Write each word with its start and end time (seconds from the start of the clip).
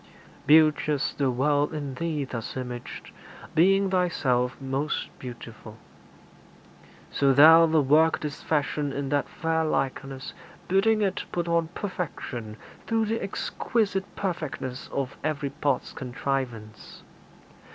Beauteous 0.47 1.13
The 1.13 1.29
world 1.29 1.75
in 1.75 1.93
Thee 1.93 2.23
thus 2.23 2.57
imaged, 2.57 3.11
being 3.53 3.91
Thyself 3.91 4.59
Most 4.59 5.09
beautiful. 5.19 5.77
So 7.11 7.33
Thou 7.33 7.67
the 7.67 7.83
work 7.83 8.19
didst 8.19 8.43
fashion 8.43 8.91
In 8.91 9.09
that 9.09 9.29
fair 9.29 9.63
likeness, 9.63 10.33
bidding 10.67 11.03
it 11.03 11.25
put 11.31 11.47
on 11.47 11.67
Perfection 11.75 12.57
through 12.87 13.05
the 13.05 13.21
exquisite 13.21 14.15
perfectness 14.15 14.89
Of 14.91 15.17
every 15.23 15.51
part's 15.51 15.93
contrivance. 15.93 17.03